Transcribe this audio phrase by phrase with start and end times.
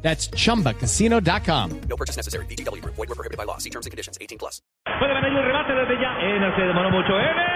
[0.00, 1.80] That's chumbacasino.com.
[1.88, 2.46] No purchase necessary.
[2.46, 2.80] BGW.
[2.84, 3.58] Void were prohibited by law.
[3.58, 4.16] See terms and conditions.
[4.20, 4.62] 18 plus.
[4.98, 6.16] Puede venir el remate desde ya.
[6.20, 7.18] Eh, en se demoró mucho.
[7.18, 7.47] En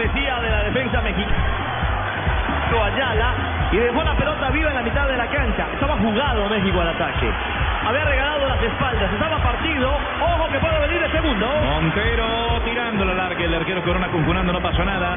[0.00, 1.36] cortesía de la defensa mexicana.
[2.80, 3.34] Ayala
[3.72, 5.66] y dejó la pelota viva en la mitad de la cancha.
[5.74, 7.30] Estaba jugado México al ataque.
[7.86, 9.12] Había regalado las espaldas.
[9.12, 9.90] Estaba partido.
[10.22, 11.46] Ojo que puede venir el segundo.
[11.46, 12.26] Montero
[12.64, 13.44] tirando la larga.
[13.44, 14.52] El arquero Corona cuncunando.
[14.52, 15.16] No pasó nada.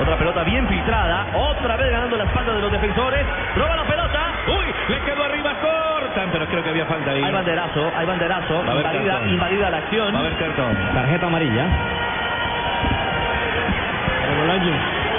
[0.00, 1.26] Otra pelota bien filtrada.
[1.34, 3.26] Otra vez ganando la espalda de los defensores.
[3.56, 4.20] Roba la pelota.
[4.46, 7.22] Uy, le quedó arriba cortan, pero creo que había falta ahí.
[7.24, 8.54] Hay banderazo, hay banderazo.
[8.62, 9.30] Va a haber Invalida, cartón.
[9.30, 10.14] invalida la acción.
[10.14, 10.76] Va a haber cartón.
[10.94, 11.66] Tarjeta amarilla.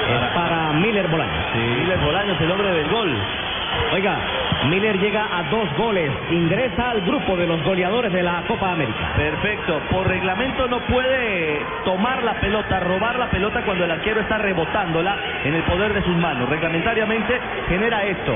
[0.10, 1.56] Es para Miller Bolaños.
[1.56, 3.16] Miller Bolaños, el hombre del gol.
[3.94, 4.18] Oiga,
[4.70, 6.12] Miller llega a dos goles.
[6.32, 9.14] Ingresa al grupo de los goleadores de la Copa América.
[9.16, 9.80] Perfecto.
[9.92, 15.16] Por reglamento no puede tomar la pelota, robar la pelota cuando el arquero está rebotándola
[15.44, 16.50] en el poder de sus manos.
[16.50, 18.34] Reglamentariamente genera esto.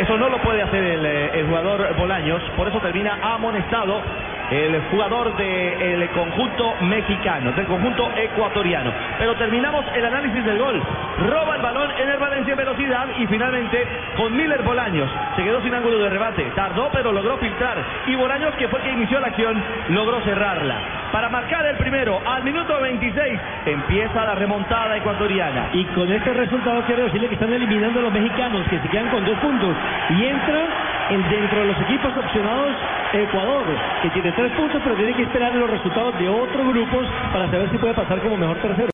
[0.00, 4.00] Eso no lo puede hacer el, eh, el jugador Bolaños, por eso termina amonestado
[4.50, 8.92] el jugador del conjunto mexicano, del conjunto ecuatoriano.
[9.18, 10.82] Pero terminamos el análisis del gol.
[11.28, 15.10] Roba el balón en el Valencia en velocidad y finalmente con Miller Bolaños.
[15.36, 16.50] Se quedó sin ángulo de rebate.
[16.54, 17.78] Tardó pero logró filtrar.
[18.06, 20.76] Y Bolaños, que fue que inició la acción, logró cerrarla.
[21.12, 25.68] Para marcar el primero al minuto 26 empieza la remontada ecuatoriana.
[25.72, 29.08] Y con este resultado quiero decirle que están eliminando a los mexicanos que se quedan
[29.08, 29.74] con dos puntos
[30.10, 32.70] y entra el dentro de los equipos opcionados
[33.12, 33.64] Ecuador,
[34.02, 37.68] que tiene tres puntos pero tiene que esperar los resultados de otros grupos para saber
[37.70, 38.88] si puede pasar como mejor tercero.